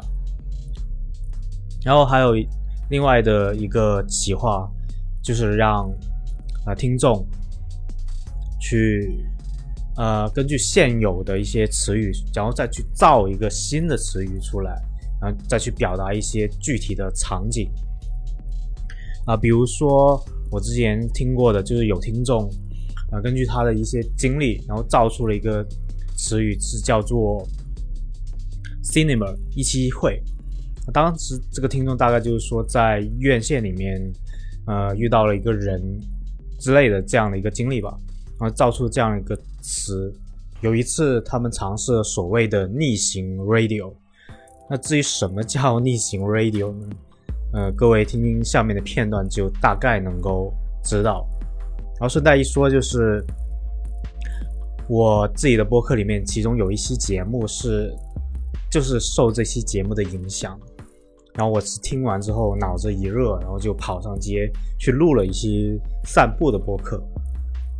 [1.83, 2.33] 然后还有
[2.89, 4.69] 另外的一个企划，
[5.23, 5.89] 就是让
[6.65, 7.25] 啊听众
[8.59, 9.25] 去
[9.95, 14.79] 呃根据现有的一些词语，然后再去造一个新的词语出来，
[15.21, 17.71] 然后再去表达一些具体的场景
[19.25, 22.49] 啊，比如说我之前听过的，就是有听众
[23.11, 25.65] 啊根据他的一些经历，然后造出了一个
[26.17, 27.47] 词语，是叫做。
[28.83, 30.21] Cinema 一期一会，
[30.91, 34.01] 当时这个听众大概就是说，在院线里面，
[34.65, 35.81] 呃，遇到了一个人
[36.59, 37.95] 之类的这样的一个经历吧，
[38.39, 40.13] 然后造出这样一个词。
[40.61, 43.93] 有一次，他们尝试了所谓的逆行 radio。
[44.69, 46.89] 那至于什么叫逆行 radio 呢？
[47.53, 50.53] 呃，各位听听下面的片段，就大概能够
[50.83, 51.27] 知道。
[51.99, 53.23] 然后顺带一说，就是
[54.87, 57.91] 我自己的播客里面，其中有一期节目是，
[58.70, 60.58] 就是受这期节目的影响。
[61.34, 67.02] 然后我是听完之后脑子一热，然后就跑上街去录了一期散步的播客。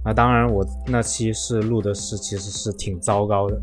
[0.05, 3.61] 那当然，我那期是录的是其实是挺糟糕的。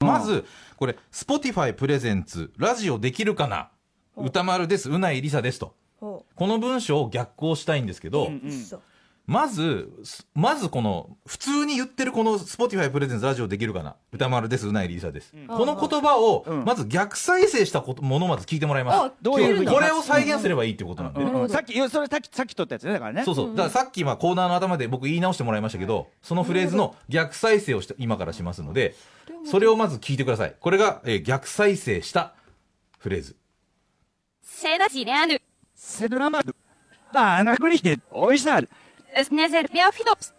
[0.00, 0.44] まず
[0.76, 3.70] これ Spotify プレゼンツラジオできるかな
[4.16, 8.28] 歌丸ですうないりさですとこの文章を逆行したいんですけど、
[9.27, 9.91] まず
[10.33, 13.97] まずこの普通に言ってるこの Spotify プレゼンツラジオできるかな？
[14.13, 21.49] 歌丸ですうないりさです、この言葉をまず逆再生したことものをまず聞いてもらいます、どういうこれを再現すればいいっていうことなんで、うん。
[21.49, 23.25] さっきそれさっきさっき撮ったやつねだからね。
[23.25, 23.49] そうそう。
[23.49, 28.95] だからさっき今コーナーの頭で僕言い直してもらいましたけど、そのフレーズの逆再生をして今からしますので、
[29.43, 30.55] それをまず聞いてください。
[30.57, 32.33] これが、えー逆再生した
[32.97, 33.35] フレーズ。
[34.41, 35.41] セダジレアヌ
[35.75, 36.55] セドラマル
[37.13, 38.69] あなくりでおいしさス
[39.31, 40.33] ネゼルビアフィドプス。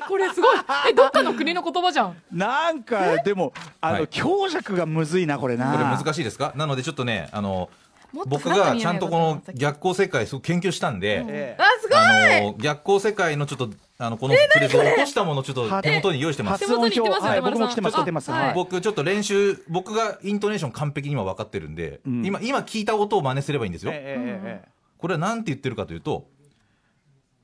[0.00, 0.56] 何これすごい。
[0.90, 2.16] えどっかの国の言葉じゃん。
[2.32, 5.72] なんかでもあの強弱がむずいなこれな。
[5.72, 6.52] これ難しいですか？
[6.56, 7.68] なのでちょっとね、あの、
[8.12, 11.98] 僕がちゃんとこの逆光世界すごく研究したんで、えあすごい。
[11.98, 16.64] あの逆光世界のちょっとあのこのフレーズを起こしたものをちょっと手元に用意してます。
[16.64, 18.30] 発音表はい僕も来てます来てます。
[18.30, 18.54] はい。
[18.54, 23.90] 僕ちょっと練習僕がイントネーション完璧に今分かってるんで、今今聞いた音を真似すればいいんですよ。
[23.92, 24.68] えええええ。
[24.98, 26.28] これは何て言ってるかというと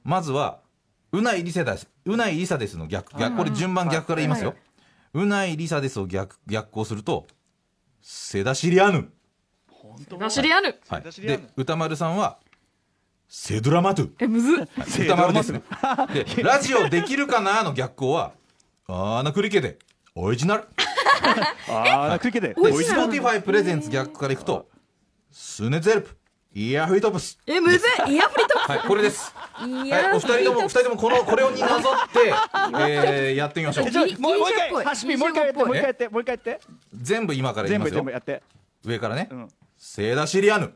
[0.04, 0.60] まずは
[1.12, 4.54] うないりさですうないりさですの逆逆これ順番逆から言いますよ。
[5.12, 7.26] うないりさですを逆逆行すると
[8.00, 9.10] セダシリアヌ。
[10.08, 11.02] セダシリアヌはい。
[11.20, 12.38] で歌丸さんは
[13.30, 14.10] セドラマトゥ。
[14.18, 14.64] えむずっは
[15.02, 15.62] い歌丸ですね。
[16.36, 18.32] で、ラジオできるかなの逆光は、
[18.88, 19.78] あーなクリケで、
[20.16, 20.64] オリジナル。
[21.70, 24.68] あーなクリケでで、スポティファイプレゼンツ逆からいくと、
[25.30, 26.16] スネゼルプ、
[26.52, 27.38] イヤーフィトプス。
[27.46, 27.78] えむず
[28.08, 29.32] いイヤフリトプスはい、これです。
[29.60, 32.34] いはい、お二人とも、二人ともこの、これをになぞって、
[32.76, 33.84] えー、やってみましょう
[34.20, 36.60] もうもう一回ハシピもう一回やってもう一回やってもう一回やって
[36.92, 37.96] 全部今から言い全部ますよ。
[37.98, 38.42] 全部やって
[38.84, 39.28] 上からね。
[39.76, 40.72] セーダシリアヌ、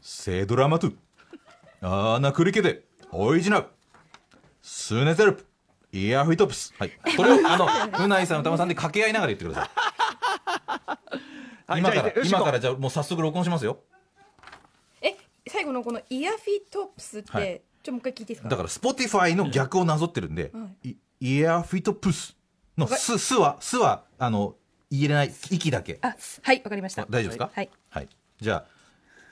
[0.00, 0.94] セードラマトゥ、
[1.82, 3.66] アーナクリケで、オリジナル、
[4.62, 5.44] スネゼルプ、
[5.92, 6.74] イヤーフィトプス。
[6.78, 6.92] はい。
[7.16, 10.96] これを、 あの、うないさん、歌間さんで掛け合いながら言ってくださ
[11.68, 11.78] い。
[11.80, 13.80] 今から、今からじゃあもう早速録音しますよ。
[15.56, 17.62] え最後のこのイヤフィトプスって、はい。
[17.82, 18.48] ちょもう一回聞いていいですか？
[18.48, 20.52] だから、スポティファイの逆をなぞってるんで、
[20.82, 22.36] イイヤーフィトプス
[22.76, 24.54] のス、スは、スは、あの、
[24.90, 25.98] 入れない、息だけ。
[26.02, 27.02] あはいわかりました。
[27.02, 27.50] あ大丈夫ですか？
[27.54, 27.70] はい。
[27.90, 28.08] はい。
[28.40, 28.66] じゃあ、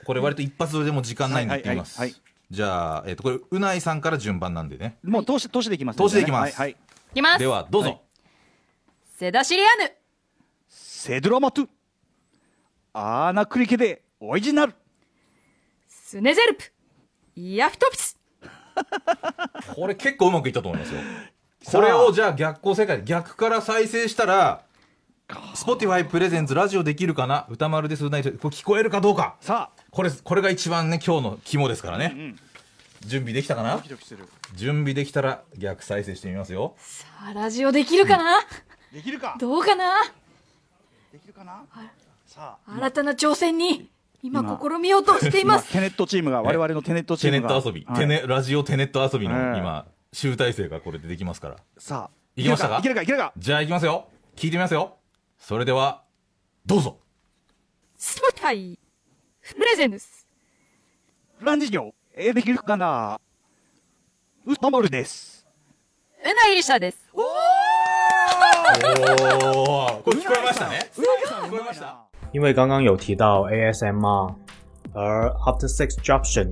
[0.05, 1.99] これ割と一発でも時間ないんで言ってみます。
[1.99, 2.21] はいはい
[2.51, 4.99] じゃあ、えっ、と、これ、うないさんから順番なんでね。
[5.03, 6.55] もう通し通しでいきます通しでいきます。
[6.55, 6.71] はいはい。
[6.71, 6.75] い
[7.15, 7.39] きます。
[7.39, 8.03] では、どうぞ。
[9.17, 9.91] セダシリアヌ
[10.69, 11.67] セドラマトゥ。
[12.93, 14.75] アーナクリケでオリジナル
[16.07, 16.63] スネゼルプ。
[17.35, 18.19] イヤフィトプス。
[19.73, 20.99] これ結構うまくいったと思いますよ。
[21.65, 24.61] これをじゃあ逆光世界で逆から再生したら、
[25.27, 27.47] Spotify プレゼンツラジオできるかな？
[27.49, 29.37] 歌丸です、うないですこれ聞こえるかどうか。
[29.41, 29.83] さあ。
[29.89, 32.35] これ、これが一番ね、今日の肝ですからね。
[33.01, 33.81] 準備できたかな？
[34.53, 36.75] 準備できたら逆再生してみますよ。
[37.19, 38.45] あラジオできるかな、
[38.93, 39.37] できるか。
[39.39, 40.03] どうかな？
[41.11, 41.63] できるかな？
[42.27, 42.71] さあ。
[42.71, 43.89] 新たな挑戦に
[44.25, 45.67] 今試みようとしています。
[45.71, 47.53] 今テネットチームが我々のテネットチテームが。
[47.53, 47.95] ネット遊び、はい。
[47.99, 49.59] テネ、ラジオテネット遊びのええ。
[49.59, 51.57] 今、集大成がこれでできますから。
[51.77, 52.79] さあいきましたか？
[52.79, 54.07] いけるかいけるかじゃあいきますよ。
[54.35, 54.97] 聞いてみますよ。
[55.37, 56.01] それでは、
[56.65, 56.97] どうぞ。
[57.97, 58.79] スポティファイ
[59.53, 60.27] プレゼンス
[61.39, 63.19] ランジオえーできるかな？
[64.45, 65.45] ウトモルです。
[66.23, 66.97] うないりさです。
[67.13, 67.23] おー。
[70.01, 70.89] これ聞こえましたね。
[70.95, 71.01] 聞
[71.49, 72.03] こえました？
[72.35, 74.35] 因为刚刚有提到 ASMR，
[74.91, 76.51] 而 After Six Junction，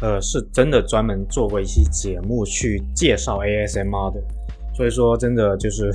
[0.00, 4.22] 呃，是真的专门做过一期节目去介绍 ASMR 的，
[4.76, 5.90] 所以说真的就是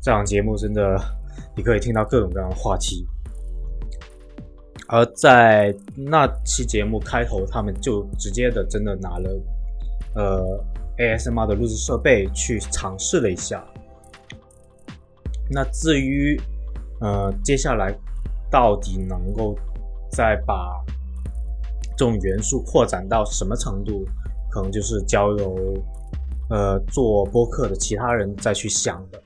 [0.00, 0.96] 这档节目真的
[1.56, 3.04] 你可以听到各种各样的话题。
[4.86, 9.30] 而在那期节目开头，他们就直接的真的拿了
[10.14, 10.64] 呃
[10.96, 13.66] ASMR 的录制设备去尝试了一下。
[15.50, 16.40] 那至于
[17.00, 17.92] 呃接下来
[18.49, 19.55] 到底能够
[20.11, 20.83] 再把
[21.97, 24.05] 这种元素扩展到什么程度，
[24.49, 25.83] 可能就是交由
[26.49, 29.21] 呃做播客的其他人再去想的。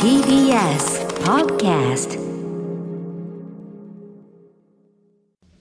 [0.00, 2.18] TBS Podcast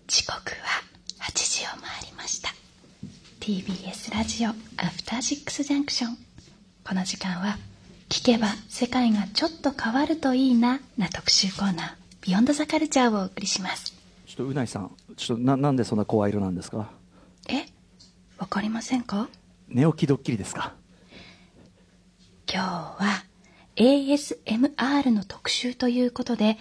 [0.07, 0.33] 時刻
[0.63, 0.83] は
[1.19, 2.49] 8時を回りました
[3.39, 4.53] TBS ラジオア
[4.87, 6.17] フターシックスジャンクション
[6.87, 7.57] この時間は
[8.12, 13.94] 聞けば世界がちょっと変わるといいなな特集コーナービヨンドザカルチャーをお送りします。
[14.26, 16.90] ちょっとうないさんちょっとななんでそんな声色なんですか？
[17.48, 17.64] え？
[18.36, 19.30] わかりませんか？
[19.66, 20.74] 寝起きドッキリですか？
[22.46, 23.24] 今日は
[23.76, 26.58] ASMR の特集ということで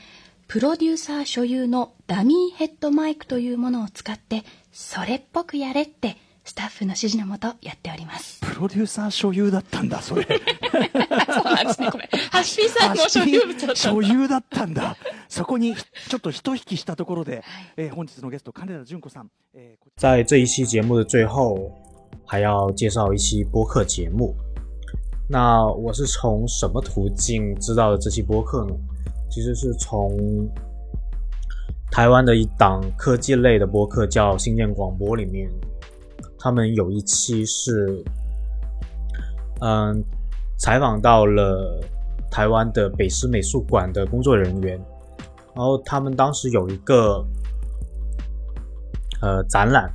[0.48, 8.40] プロデューサー所有のダミーヘッドマイクというものを使ってそれっぽくやれってスタッフの指示のもとやっております。
[8.42, 10.24] プロデューサー所有だったんだそれ。
[10.26, 12.08] そうなんですねごめん。
[12.32, 13.76] ハッピーさんの所有物だったんだ。
[13.76, 14.98] 所有だったんだ。
[15.30, 17.44] そこにちょっと一引きしたところで、
[17.78, 21.72] えー本日のゲスト金田純子さん、えー在这一期节目的最后，
[22.26, 24.36] 还要介绍一期播客节目。
[25.30, 28.76] 那我是从什么途径知道的这期播客呢？
[29.30, 30.50] 其实是从
[31.92, 35.50] 台湾的一档科技类的播客叫新建广播里面，
[36.44, 38.04] 他们有一期是，
[39.62, 40.04] 嗯，
[40.58, 41.80] 采访到了
[42.32, 44.76] 台湾的北师美术馆的工作人员，
[45.54, 47.24] 然后他们当时有一个
[49.22, 49.88] 呃展览，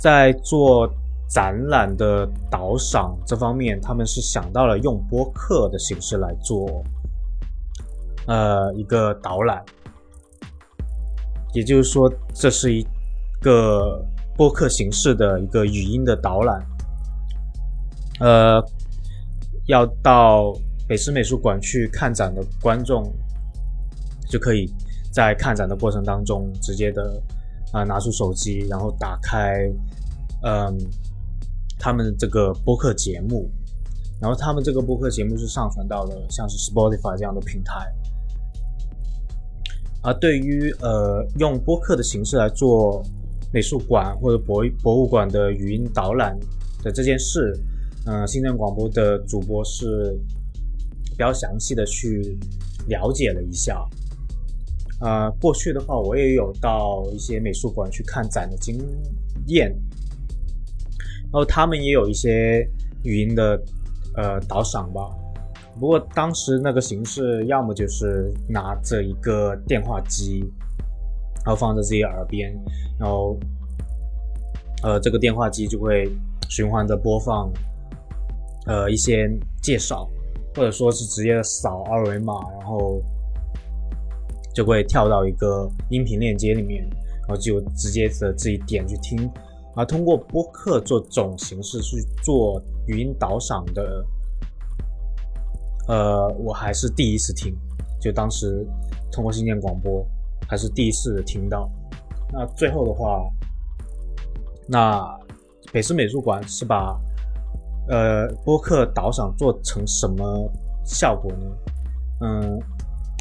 [0.00, 0.92] 在做
[1.28, 6.82] 展览的导赏这方面，他们是想到了用播客的形式来做
[8.26, 9.64] 呃一个导览，
[11.52, 12.84] 也就是说，这是一
[13.40, 14.04] 个
[14.36, 16.64] 播客形式的一个语音的导览。
[18.20, 18.62] 呃，
[19.66, 20.52] 要到
[20.86, 23.12] 北师美术馆去看展的观众，
[24.28, 24.72] 就可以
[25.12, 27.20] 在看展的过程当中直接的
[27.72, 29.68] 啊、呃拿出手机，然后打开
[30.42, 30.78] 嗯
[31.78, 33.50] 他们这个播客节目，
[34.20, 37.92] 然后他们这个播客节目是上传到了像是 Spotify 这样的平台。
[40.02, 43.02] 而对于呃用播客的形式来做
[43.54, 46.36] 美术馆或者博博物馆的语音导览
[46.82, 47.56] 的这件事，
[48.04, 50.18] 呃，新增广播的主播是
[51.04, 52.36] 比较详细的去
[52.88, 53.88] 了解了一下。
[55.00, 58.76] 呃，过去的话，我也有到一些美术馆去看展的经
[59.46, 59.70] 验，
[61.30, 62.68] 然后他们也有一些
[63.04, 63.62] 语音的
[64.16, 65.00] 呃导赏吧。
[65.78, 70.44] 不过当时那个形式，要么就是拿着一个电话机，
[71.44, 72.52] 然后放在自己耳边，
[72.98, 73.38] 然后
[74.82, 76.10] 呃这个电话机就会
[76.48, 77.52] 循环的播放
[78.66, 79.30] 呃一些
[79.62, 80.08] 介绍，
[80.54, 83.02] 或者说是直接扫二维码，然后
[84.54, 86.82] 就会跳到一个音频链接里面，
[87.26, 89.30] 然后就直接的自己点去听。
[89.76, 94.06] 而通过播客这种形式去做语音导赏的，
[95.88, 97.52] 呃，我还是第一次听，
[98.00, 98.64] 就当时
[99.10, 100.06] 通过新建广播
[100.48, 101.70] 还是第一次听到。
[102.32, 103.22] 那最后的话，
[104.66, 105.18] 那
[105.72, 106.98] 北师美术馆是把
[107.88, 110.50] 呃播客导赏做成什么
[110.84, 111.46] 效果呢？
[112.20, 112.58] 嗯，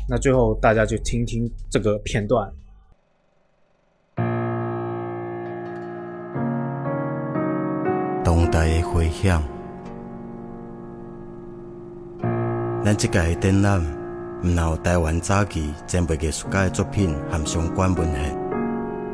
[0.07, 2.51] 那最后大家就听听这个片段。
[8.23, 9.43] 当代的回响，
[12.83, 13.81] 咱即届的展览，
[14.43, 18.37] 毋但有台湾早期前辈艺术家的作品和相关文献，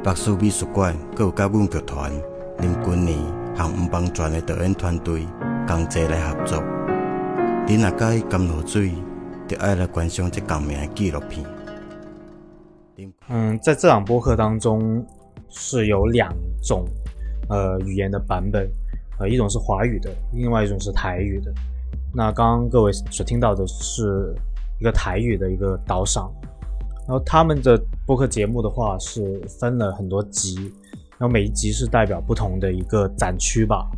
[0.03, 2.11] 北师美术馆阁有甲阮剧团
[2.57, 3.19] 林君年
[3.55, 5.27] 和吴邦全的导演团队
[5.67, 6.63] 同齐来合作。
[7.67, 8.91] 你若介意甘露水，
[9.47, 11.45] 就爱来观赏这同名的纪录片。
[13.27, 15.05] 嗯，在这档播客当中
[15.47, 16.87] 是有两种
[17.49, 18.67] 呃语言的版本，
[19.19, 21.53] 呃，一种是华语的，另外一种是台语的。
[22.11, 24.33] 那刚刚各位所听到的是
[24.79, 26.31] 一个台语的一个导赏，
[27.07, 30.55] 然后他们的播客节目的话是分了很多集，
[31.17, 33.89] 然后每一集是代表不同的一个展区吧，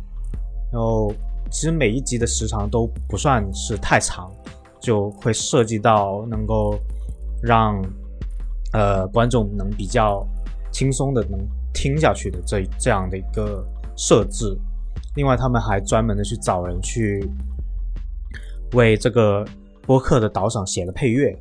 [0.72, 1.12] 然后
[1.50, 4.30] 其实每一集的时长都不算是太长，
[4.80, 6.76] 就会涉及到能够
[7.42, 7.80] 让
[8.72, 10.26] 呃观众能比较
[10.72, 11.38] 轻松的能
[11.72, 13.64] 听下去的这这样的一个
[13.96, 14.58] 设置。
[15.14, 17.28] 另外，他们还专门的去找人去
[18.72, 19.44] 为这个
[19.86, 21.36] 播客的导赏写了配乐。